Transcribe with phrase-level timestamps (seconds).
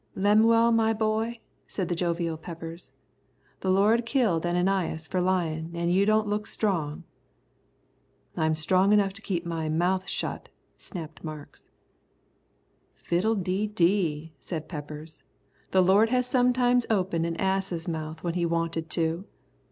[0.15, 2.91] "Lemuel, my boy," said the jovial Peppers,
[3.59, 7.03] "the Lord killed Ananias for lyin' an' you don't look strong."
[8.35, 11.69] "I'm strong enough to keep my mouth shut," snapped Marks.
[12.95, 15.21] "Fiddle de dee," said Peppers,
[15.69, 19.25] "the Lord has sometimes opened an ass's mouth when He wanted to."